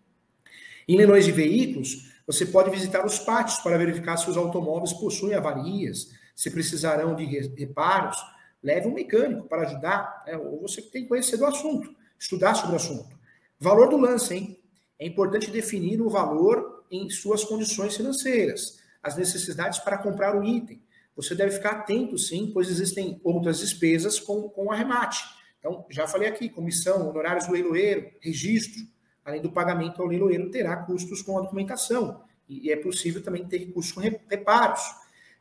[0.88, 5.34] Em leilões de veículos, você pode visitar os pátios para verificar se os automóveis possuem
[5.34, 8.18] avarias, se precisarão de reparos.
[8.62, 10.38] Leve um mecânico para ajudar, né?
[10.38, 11.90] ou você tem que conhecer do assunto,
[12.20, 13.18] estudar sobre o assunto.
[13.60, 14.60] Valor do lance, hein?
[15.00, 20.82] É importante definir o valor em suas condições financeiras, as necessidades para comprar o item
[21.20, 25.22] você deve ficar atento, sim, pois existem outras despesas com, com arremate.
[25.60, 28.82] Então, já falei aqui, comissão, honorários do leiloeiro, registro,
[29.30, 32.22] além do pagamento ao leiloeiro, terá custos com a documentação.
[32.48, 34.82] E é possível também ter custos com reparos.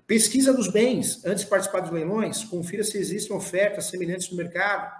[0.06, 1.24] Pesquisa dos bens.
[1.24, 4.90] Antes de participar dos leilões, confira se existem ofertas semelhantes no mercado.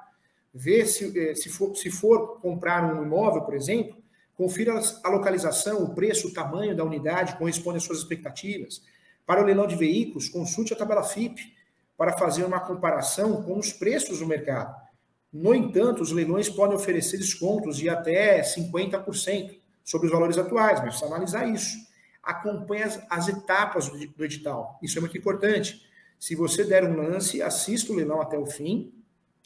[0.53, 3.97] Vê se, eh, se, for, se for comprar um imóvel, por exemplo,
[4.35, 8.83] confira a localização, o preço, o tamanho da unidade, corresponde às suas expectativas.
[9.27, 11.55] Para o leilão de veículos, consulte a tabela FIP
[11.97, 14.88] para fazer uma comparação com os preços do mercado.
[15.33, 20.91] No entanto, os leilões podem oferecer descontos de até 50% sobre os valores atuais, mas
[20.91, 21.77] precisa analisar isso.
[22.23, 24.79] Acompanhe as, as etapas do, do edital.
[24.83, 25.83] Isso é muito importante.
[26.19, 28.93] Se você der um lance, assista o leilão até o fim,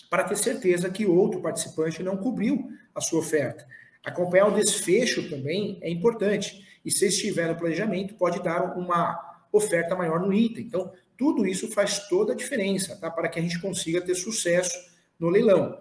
[0.09, 3.67] para ter certeza que outro participante não cobriu a sua oferta.
[4.05, 6.67] Acompanhar o desfecho também é importante.
[6.85, 9.19] E se estiver no planejamento, pode dar uma
[9.53, 10.65] oferta maior no item.
[10.65, 13.11] Então, tudo isso faz toda a diferença, tá?
[13.11, 14.77] Para que a gente consiga ter sucesso
[15.19, 15.79] no leilão.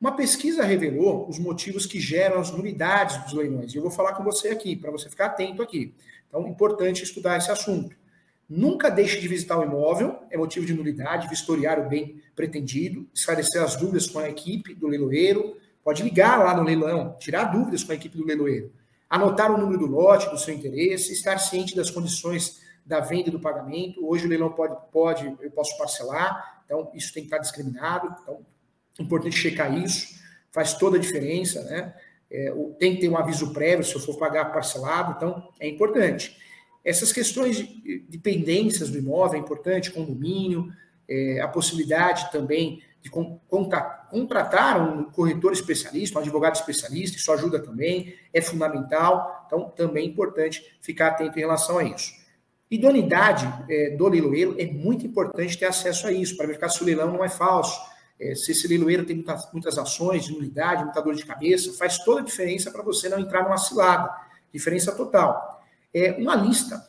[0.00, 3.74] Uma pesquisa revelou os motivos que geram as nulidades dos leilões.
[3.74, 5.94] E eu vou falar com você aqui, para você ficar atento aqui.
[6.26, 7.94] Então, importante estudar esse assunto.
[8.48, 13.62] Nunca deixe de visitar o imóvel, é motivo de nulidade, vistoriar o bem pretendido, esclarecer
[13.62, 17.92] as dúvidas com a equipe do leiloeiro, pode ligar lá no leilão, tirar dúvidas com
[17.92, 18.72] a equipe do leiloeiro,
[19.08, 23.32] anotar o número do lote, do seu interesse, estar ciente das condições da venda e
[23.32, 24.04] do pagamento.
[24.04, 28.16] Hoje o leilão pode, pode, eu posso parcelar, então isso tem que estar discriminado.
[28.22, 28.49] Então, é
[29.02, 30.18] importante checar isso,
[30.52, 31.94] faz toda a diferença, né?
[32.30, 36.36] É, tem que ter um aviso prévio se eu for pagar parcelado, então é importante.
[36.84, 40.72] Essas questões de, de pendências do imóvel é importante, condomínio,
[41.08, 43.40] é, a possibilidade também de con,
[44.10, 50.08] contratar um corretor especialista, um advogado especialista, isso ajuda também, é fundamental, então também é
[50.08, 52.12] importante ficar atento em relação a isso.
[52.70, 56.86] Idoneidade é, do leiloeiro é muito importante ter acesso a isso, para verificar se o
[56.86, 57.80] leilão não é falso,
[58.20, 61.98] é, se esse leiloeiro tem muitas, muitas ações de nulidade, muita dor de cabeça, faz
[61.98, 64.14] toda a diferença para você não entrar numa cilada.
[64.52, 65.64] Diferença total.
[65.92, 66.88] É uma lista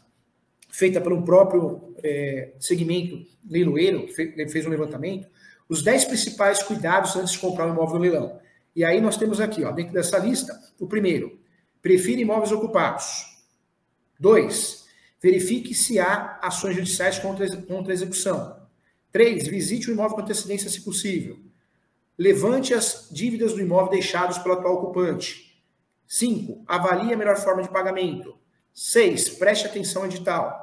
[0.69, 5.27] feita pelo próprio é, segmento leiloeiro, que fez, fez um levantamento,
[5.67, 8.39] os 10 principais cuidados antes de comprar um imóvel no leilão.
[8.75, 11.39] E aí nós temos aqui, ó, dentro dessa lista, o primeiro,
[11.81, 13.25] prefira imóveis ocupados.
[14.19, 14.81] Dois,
[15.21, 18.59] Verifique se há ações judiciais contra, contra a execução.
[19.11, 21.39] Três, visite o imóvel com antecedência, se possível.
[22.17, 25.61] Levante as dívidas do imóvel deixados pelo atual ocupante.
[26.07, 28.37] Cinco, avalie a melhor forma de pagamento.
[28.73, 30.61] Seis, preste atenção ao edital.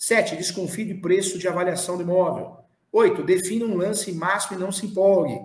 [0.00, 0.34] 7.
[0.36, 2.56] Desconfie de preço de avaliação do imóvel.
[2.90, 3.22] 8.
[3.22, 5.38] Defina um lance máximo e não se empolgue.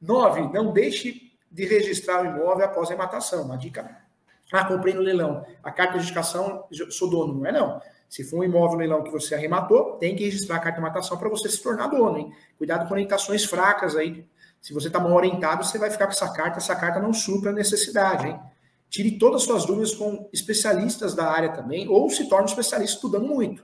[0.00, 0.52] 9.
[0.52, 3.44] Não deixe de registrar o imóvel após a rematação.
[3.44, 4.02] Uma dica.
[4.50, 5.44] Ah, comprei no leilão.
[5.62, 7.34] A carta de indicação, sou dono.
[7.34, 7.82] Não é não.
[8.08, 11.18] Se for um imóvel leilão que você arrematou, tem que registrar a carta de matação
[11.18, 12.32] para você se tornar dono, hein?
[12.56, 14.26] Cuidado com orientações fracas aí.
[14.60, 17.50] Se você está mal orientado, você vai ficar com essa carta, essa carta não supra
[17.50, 18.40] a necessidade, hein?
[18.88, 22.96] Tire todas as suas dúvidas com especialistas da área também, ou se torne um especialista
[22.96, 23.62] estudando muito.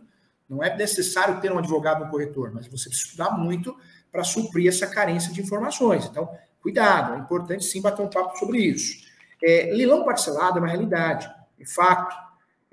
[0.49, 3.75] Não é necessário ter um advogado no corretor, mas você precisa estudar muito
[4.13, 6.05] para suprir essa carência de informações.
[6.05, 6.29] Então,
[6.63, 9.03] cuidado, é importante sim bater um papo sobre isso.
[9.43, 11.29] É, leilão parcelado é uma realidade,
[11.59, 12.15] é fato.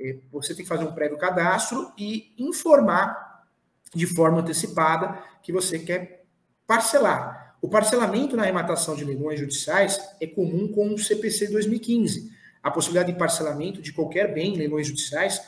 [0.02, 3.46] É, você tem que fazer um prévio cadastro e informar
[3.94, 6.26] de forma antecipada que você quer
[6.66, 7.56] parcelar.
[7.62, 12.32] O parcelamento na arrematação de leilões judiciais é comum com o CPC 2015.
[12.64, 15.42] A possibilidade de parcelamento de qualquer bem em leilões judiciais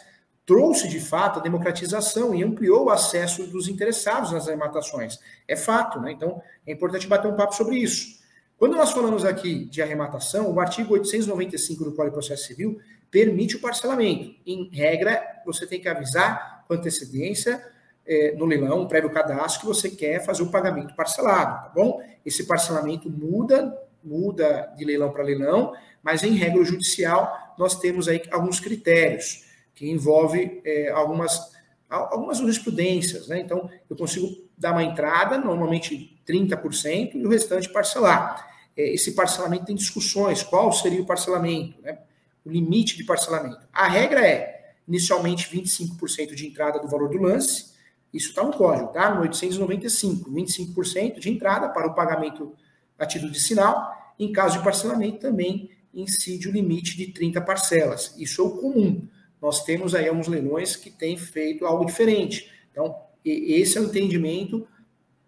[0.46, 5.20] trouxe de fato a democratização e ampliou o acesso dos interessados nas arrematações.
[5.48, 6.12] É fato, né?
[6.12, 8.22] Então é importante bater um papo sobre isso.
[8.58, 13.56] Quando nós falamos aqui de arrematação, o artigo 895 do Código de Processo Civil permite
[13.56, 14.34] o parcelamento.
[14.46, 17.64] Em regra, você tem que avisar com antecedência
[18.06, 22.02] é, no leilão, prévio cadastro, que você quer fazer o pagamento parcelado, tá bom?
[22.26, 28.22] Esse parcelamento muda, muda de leilão para leilão, mas em regra judicial nós temos aí
[28.32, 31.54] alguns critérios que envolve é, algumas
[31.90, 33.40] algumas jurisprudências, né?
[33.40, 38.52] Então eu consigo dar uma entrada, normalmente 30%, e o restante parcelar.
[38.76, 42.00] É, esse parcelamento tem discussões, qual seria o parcelamento, né?
[42.46, 43.60] o limite de parcelamento.
[43.72, 47.74] A regra é, inicialmente, 25% de entrada do valor do lance,
[48.14, 49.14] isso está no código, tá?
[49.14, 52.54] No 895, 25% de entrada para o pagamento
[52.98, 53.92] a título de sinal.
[54.20, 58.14] Em caso de parcelamento, também incide o limite de 30 parcelas.
[58.18, 59.08] Isso é o comum.
[59.42, 62.52] Nós temos aí alguns leilões que têm feito algo diferente.
[62.72, 64.68] Então, esse é o entendimento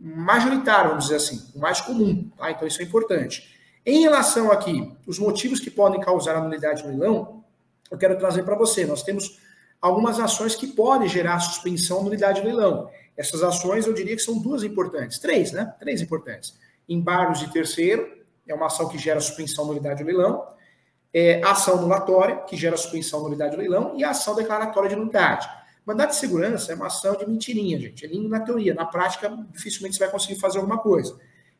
[0.05, 2.29] majoritário, vamos dizer assim, o mais comum.
[2.37, 2.51] Tá?
[2.51, 3.55] Então, isso é importante.
[3.83, 7.43] Em relação aqui, os motivos que podem causar a nulidade no leilão,
[7.89, 8.85] eu quero trazer para você.
[8.85, 9.39] Nós temos
[9.81, 12.89] algumas ações que podem gerar suspensão nulidade no leilão.
[13.17, 15.17] Essas ações, eu diria que são duas importantes.
[15.17, 15.73] Três, né?
[15.79, 16.55] Três importantes.
[16.87, 18.07] Embargos de terceiro,
[18.47, 20.45] é uma ação que gera suspensão nulidade do leilão.
[21.11, 23.93] É, ação anulatória, que gera suspensão nulidade do leilão.
[23.97, 25.49] E ação declaratória de nulidade.
[25.85, 28.03] Mandado de segurança é uma ação de mentirinha, gente.
[28.03, 28.73] É lindo na teoria.
[28.73, 31.15] Na prática, dificilmente você vai conseguir fazer alguma coisa.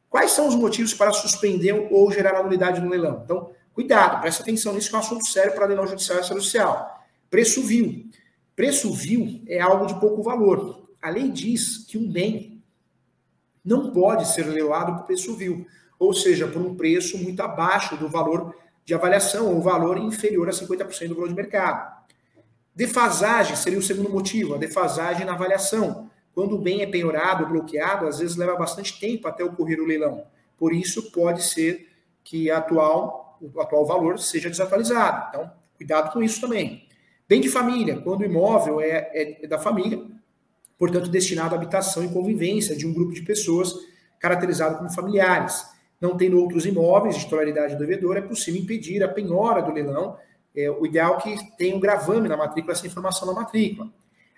[0.10, 3.22] Quais são os motivos para suspender ou gerar nulidade no leilão?
[3.24, 7.06] Então, cuidado, presta atenção nisso, que é um assunto sério para leilão judicial e extrajudicial.
[7.30, 8.10] Preço vil.
[8.56, 10.90] Preço vil é algo de pouco valor.
[11.02, 12.64] A lei diz que um bem
[13.64, 15.68] não pode ser leiloado por preço vil,
[16.00, 20.52] ou seja, por um preço muito abaixo do valor de avaliação ou valor inferior a
[20.52, 21.95] 50% do valor de mercado.
[22.76, 26.10] Defasagem seria o segundo motivo, a defasagem na avaliação.
[26.34, 30.26] Quando o bem é penhorado, bloqueado, às vezes leva bastante tempo até ocorrer o leilão.
[30.58, 31.88] Por isso, pode ser
[32.24, 35.28] que atual, o atual valor seja desatualizado.
[35.30, 36.86] Então, cuidado com isso também.
[37.28, 40.04] Bem de família, quando o imóvel é, é, é da família,
[40.78, 43.74] portanto, destinado à habitação e convivência de um grupo de pessoas
[44.20, 45.66] caracterizado como familiares.
[46.02, 50.18] Não tendo outros imóveis de titularidade do devedor, é possível impedir a penhora do leilão.
[50.56, 53.90] É, o ideal é que tenha um gravame na matrícula, essa informação na matrícula.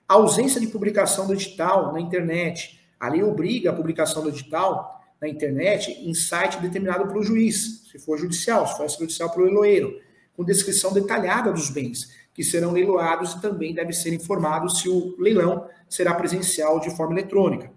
[0.08, 2.80] A ausência de publicação do edital na internet.
[3.00, 8.00] A lei obriga a publicação do edital na internet em site determinado pelo juiz, se
[8.00, 10.00] for judicial, se for judicial pelo leiloeiro,
[10.36, 15.16] com descrição detalhada dos bens que serão leiloados e também deve ser informado se o
[15.18, 17.72] leilão será presencial de forma eletrônica.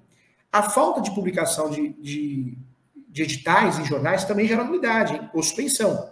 [0.52, 2.58] A falta de publicação de, de,
[3.08, 6.10] de editais em jornais também gera nulidade, ou suspensão.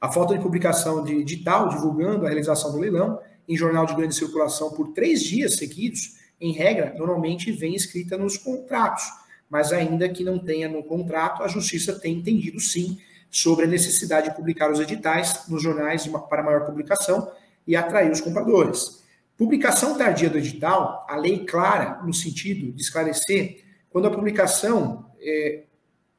[0.00, 4.14] A falta de publicação de edital divulgando a realização do leilão em jornal de grande
[4.14, 9.04] circulação por três dias seguidos, em regra, normalmente vem escrita nos contratos.
[9.48, 12.98] Mas ainda que não tenha no contrato, a justiça tem entendido sim
[13.30, 17.30] sobre a necessidade de publicar os editais nos jornais para maior publicação
[17.66, 19.02] e atrair os compradores.
[19.36, 25.64] Publicação tardia do edital, a lei clara no sentido de esclarecer quando a publicação é,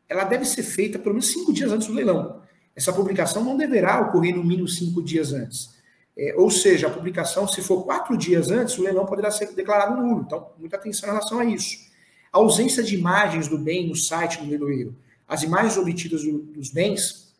[0.07, 2.41] ela deve ser feita pelo menos cinco dias antes do leilão.
[2.77, 5.75] Essa publicação não deverá ocorrer no mínimo cinco dias antes.
[6.15, 9.99] É, ou seja, a publicação, se for quatro dias antes, o leilão poderá ser declarado
[9.99, 10.21] nulo.
[10.27, 11.75] Então, muita atenção em relação a isso.
[12.31, 14.95] A ausência de imagens do bem no site do leiloeiro.
[15.27, 17.33] As imagens obtidas do, dos bens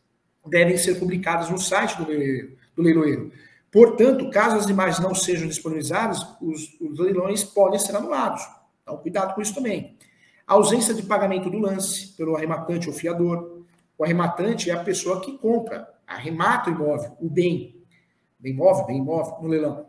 [0.43, 2.57] devem ser publicadas no site do leiloeiro.
[2.75, 3.31] Do leiloeiro.
[3.71, 8.41] Portanto, caso as imagens não sejam disponibilizadas, os, os leilões podem ser anulados.
[8.81, 9.95] Então, cuidado com isso também.
[10.47, 13.56] A ausência de pagamento do lance pelo arrematante ou fiador.
[13.97, 17.83] O arrematante é a pessoa que compra, arremata o imóvel, o bem,
[18.39, 19.85] bem imóvel, bem imóvel, no leilão.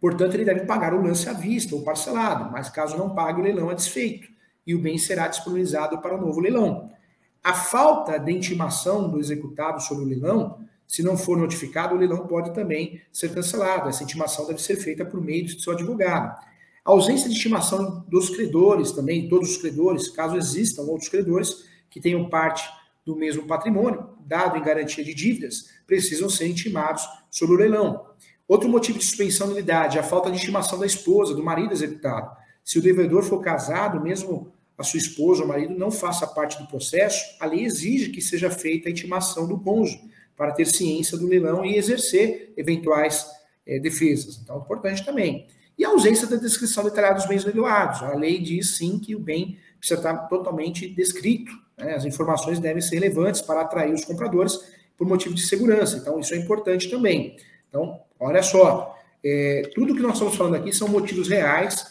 [0.00, 3.44] Portanto, ele deve pagar o lance à vista ou parcelado, mas caso não pague, o
[3.44, 4.28] leilão é desfeito
[4.66, 6.90] e o bem será disponibilizado para o novo leilão.
[7.44, 12.26] A falta de intimação do executado sobre o leilão, se não for notificado, o leilão
[12.26, 13.88] pode também ser cancelado.
[13.88, 16.38] Essa intimação deve ser feita por meio de seu advogado.
[16.84, 22.00] A ausência de estimação dos credores também, todos os credores, caso existam outros credores que
[22.00, 22.68] tenham parte
[23.10, 28.06] do mesmo patrimônio, dado em garantia de dívidas, precisam ser intimados sobre o leilão.
[28.46, 31.72] Outro motivo de suspensão da nulidade é a falta de estimação da esposa, do marido
[31.72, 32.30] executado.
[32.64, 36.66] Se o devedor for casado, mesmo a sua esposa ou marido não faça parte do
[36.68, 40.00] processo, a lei exige que seja feita a intimação do cônjuge
[40.36, 43.26] para ter ciência do leilão e exercer eventuais
[43.66, 44.40] é, defesas.
[44.42, 45.46] Então, importante também.
[45.76, 48.02] E a ausência da descrição detalhada dos bens leiloados.
[48.02, 51.52] A lei diz sim que o bem precisa estar totalmente descrito.
[51.80, 51.94] Né?
[51.94, 54.58] As informações devem ser relevantes para atrair os compradores
[54.96, 55.96] por motivo de segurança.
[55.96, 57.36] Então, isso é importante também.
[57.68, 61.90] Então, olha só, é, tudo que nós estamos falando aqui são motivos reais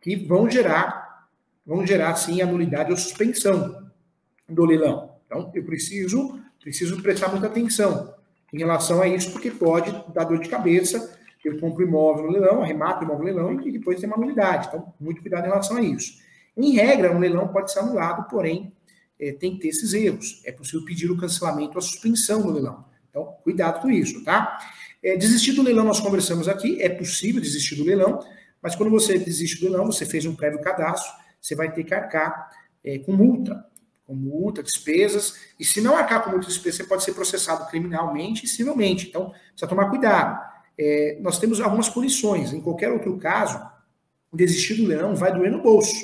[0.00, 1.28] que vão gerar,
[1.66, 3.90] vão gerar sim a nulidade ou suspensão
[4.48, 5.12] do leilão.
[5.26, 8.14] Então, eu preciso, preciso prestar muita atenção
[8.52, 12.62] em relação a isso, porque pode dar dor de cabeça eu compro imóvel no leilão,
[12.62, 14.68] arremato imóvel no leilão e depois tem uma nulidade.
[14.68, 16.20] Então, muito cuidado em relação a isso.
[16.56, 18.72] Em regra, um leilão pode ser anulado, porém,
[19.22, 20.42] é, tem que ter esses erros.
[20.44, 22.84] É possível pedir o cancelamento a suspensão do leilão.
[23.08, 24.58] Então, cuidado com isso, tá?
[25.02, 28.20] É, desistir do leilão, nós conversamos aqui, é possível desistir do leilão,
[28.60, 31.94] mas quando você desiste do leilão, você fez um prévio cadastro, você vai ter que
[31.94, 32.50] arcar
[32.84, 33.64] é, com multa,
[34.04, 37.68] com multa, despesas, e se não arcar com multa e despesas, você pode ser processado
[37.68, 39.08] criminalmente e civilmente.
[39.08, 42.52] Então, precisa tomar cuidado é, nós temos algumas punições.
[42.52, 43.60] Em qualquer outro caso,
[44.32, 45.94] desistir do leilão vai doer no bolso.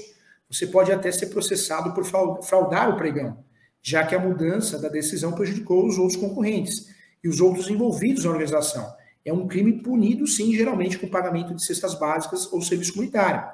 [0.50, 3.44] Você pode até ser processado por fraudar o pregão,
[3.82, 6.86] já que a mudança da decisão prejudicou os outros concorrentes
[7.22, 8.90] e os outros envolvidos na organização.
[9.24, 13.46] É um crime punido, sim, geralmente com pagamento de cestas básicas ou serviço comunitário.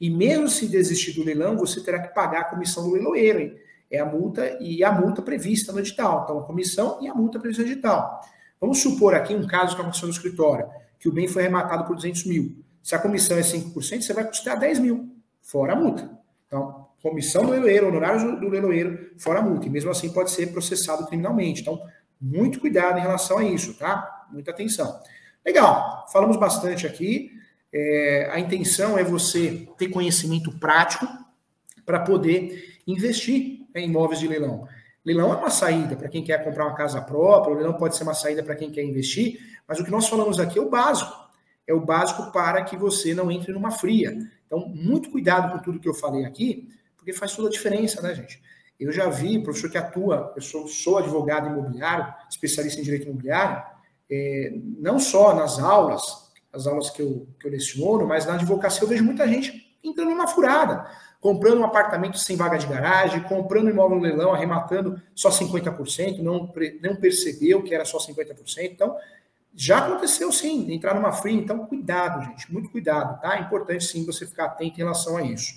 [0.00, 3.40] E mesmo se desistir do leilão, você terá que pagar a comissão do leiloeiro.
[3.40, 3.56] Hein?
[3.90, 6.24] É a multa e a multa prevista no edital.
[6.24, 8.20] Então, a comissão e a multa prevista no edital.
[8.60, 10.66] Vamos supor aqui um caso que aconteceu no escritório,
[10.98, 12.56] que o bem foi arrematado por 200 mil.
[12.82, 15.08] Se a comissão é 5%, você vai custar 10 mil,
[15.40, 16.23] fora a multa.
[16.54, 19.66] Então, comissão do leiloeiro, honorários do leiloeiro, fora multa.
[19.66, 21.62] E mesmo assim pode ser processado criminalmente.
[21.62, 21.80] Então,
[22.20, 24.28] muito cuidado em relação a isso, tá?
[24.30, 25.00] Muita atenção.
[25.44, 27.32] Legal, falamos bastante aqui.
[27.72, 31.04] É, a intenção é você ter conhecimento prático
[31.84, 34.68] para poder investir em imóveis de leilão.
[35.04, 38.04] Leilão é uma saída para quem quer comprar uma casa própria, o leilão pode ser
[38.04, 41.12] uma saída para quem quer investir, mas o que nós falamos aqui é o básico.
[41.66, 44.16] É o básico para que você não entre numa fria.
[44.54, 48.14] Então, muito cuidado com tudo que eu falei aqui, porque faz toda a diferença, né,
[48.14, 48.40] gente?
[48.78, 53.62] Eu já vi, professor que atua, eu sou, sou advogado imobiliário, especialista em direito imobiliário,
[54.10, 58.84] é, não só nas aulas, as aulas que eu, que eu leciono, mas na advocacia
[58.84, 60.88] eu vejo muita gente entrando numa furada
[61.24, 66.52] comprando um apartamento sem vaga de garagem, comprando imóvel no leilão, arrematando só 50%, não,
[66.82, 68.36] não percebeu que era só 50%.
[68.70, 68.94] Então,
[69.56, 73.36] já aconteceu sim, entrar numa free, então cuidado, gente, muito cuidado, tá?
[73.36, 75.54] É importante sim você ficar atento em relação a isso.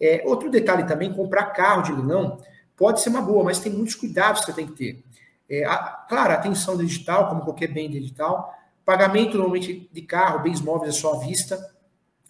[0.00, 2.40] É, outro detalhe também, comprar carro de leilão
[2.76, 5.04] pode ser uma boa, mas tem muitos cuidados que você tem que ter.
[5.48, 8.52] É, a, claro, atenção digital, como qualquer bem digital,
[8.84, 11.58] pagamento normalmente de carro, bens móveis é só à vista,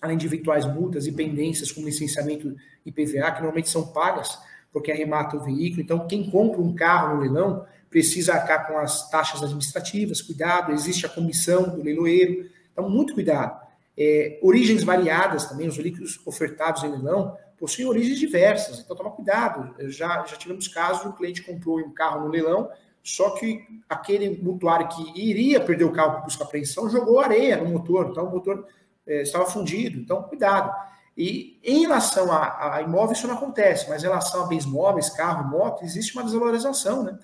[0.01, 4.39] além de eventuais multas e pendências como licenciamento IPVA, que normalmente são pagas
[4.71, 5.81] porque arremata o veículo.
[5.81, 7.65] Então, quem compra um carro no leilão
[7.97, 13.59] precisa arcar com as taxas administrativas, cuidado, existe a comissão do leiloeiro, então muito cuidado.
[13.97, 19.75] É, origens variadas também, os veículos ofertados em leilão possuem origens diversas, então toma cuidado.
[19.89, 22.69] Já, já tivemos casos de um cliente comprou um carro no leilão,
[23.03, 27.71] só que aquele mutuário que iria perder o carro para buscar apreensão jogou areia no
[27.71, 28.67] motor, então o motor
[29.07, 30.71] é, estava fundido, então cuidado.
[31.17, 35.09] E em relação a, a imóveis, isso não acontece, mas em relação a bens móveis,
[35.09, 37.19] carro, moto, existe uma desvalorização, né?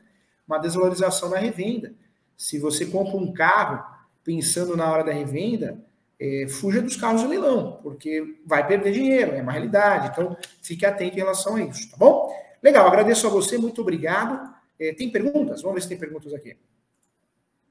[0.53, 1.95] Uma desvalorização na revenda.
[2.37, 3.83] Se você compra um carro
[4.23, 5.83] pensando na hora da revenda,
[6.21, 10.09] é, fuja dos carros de leilão, porque vai perder dinheiro, é uma realidade.
[10.09, 12.31] Então, fique atento em relação a isso, tá bom?
[12.63, 14.55] Legal, agradeço a você, muito obrigado.
[14.79, 15.63] É, tem perguntas?
[15.63, 16.55] Vamos ver se tem perguntas aqui.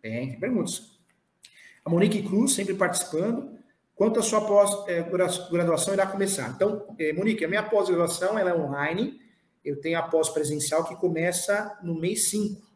[0.01, 0.99] Tem, tem perguntas.
[1.85, 3.57] A Monique Cruz, sempre participando.
[3.93, 6.49] Quanto à sua pós-graduação irá começar?
[6.49, 9.21] Então, eh, Monique, a minha pós-graduação é online.
[9.63, 12.70] Eu tenho a pós-presencial que começa no mês 5.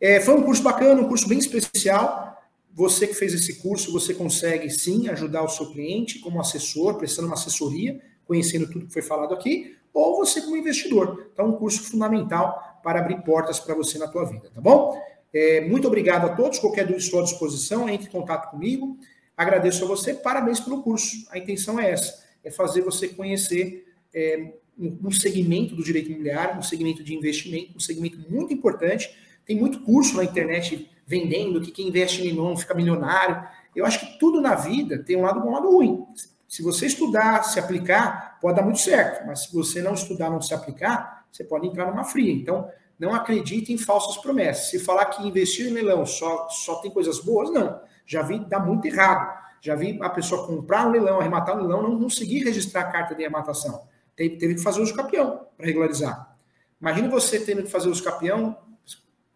[0.00, 2.42] É, foi um curso bacana, um curso bem especial.
[2.72, 7.26] Você que fez esse curso, você consegue sim ajudar o seu cliente como assessor, prestando
[7.28, 11.28] uma assessoria, conhecendo tudo que foi falado aqui, ou você como investidor.
[11.32, 14.98] Então, um curso fundamental para abrir portas para você na tua vida, tá bom?
[15.32, 16.58] É, muito obrigado a todos.
[16.58, 18.98] Qualquer dúvida estou à disposição, entre em contato comigo.
[19.36, 21.26] Agradeço a você, parabéns pelo curso.
[21.30, 26.62] A intenção é essa, é fazer você conhecer é, um segmento do direito imobiliário, um
[26.62, 29.10] segmento de investimento, um segmento muito importante
[29.50, 33.42] tem muito curso na internet vendendo que quem investe em limão fica milionário.
[33.74, 36.06] Eu acho que tudo na vida tem um lado bom e um lado ruim.
[36.46, 39.26] Se você estudar, se aplicar, pode dar muito certo.
[39.26, 42.32] Mas se você não estudar, não se aplicar, você pode entrar numa fria.
[42.32, 42.68] Então,
[43.00, 44.68] não acredite em falsas promessas.
[44.68, 47.80] Se falar que investir em leilão só, só tem coisas boas, não.
[48.04, 49.40] Já vi dar muito errado.
[49.62, 53.14] Já vi a pessoa comprar um leilão, arrematar um leilão, não conseguir registrar a carta
[53.14, 53.88] de arrematação.
[54.14, 56.36] Teve, teve que fazer uso capião para regularizar.
[56.78, 58.56] Imagine você tendo que fazer uso capião,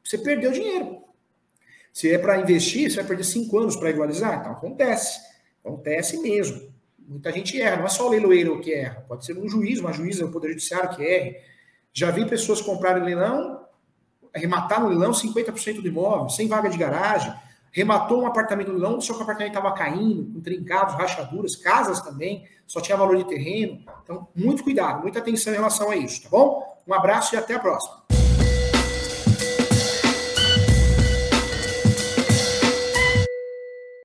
[0.02, 1.02] você perdeu dinheiro.
[1.90, 4.40] Se é para investir, você vai perder cinco anos para igualizar.
[4.40, 5.20] Então acontece.
[5.64, 6.70] Acontece mesmo.
[6.98, 7.76] Muita gente erra.
[7.76, 9.04] Não é só o leiloeiro que erra.
[9.08, 11.53] Pode ser um juiz, uma juíza, o Poder Judiciário que erre.
[11.94, 13.60] Já vi pessoas comprarem leilão,
[14.34, 17.32] arrematar no leilão 50% do imóvel, sem vaga de garagem.
[17.70, 22.00] Rematou um apartamento no leilão, só que o apartamento estava caindo, com trincados, rachaduras, casas
[22.00, 23.84] também, só tinha valor de terreno.
[24.02, 26.82] Então, muito cuidado, muita atenção em relação a isso, tá bom?
[26.86, 28.13] Um abraço e até a próxima.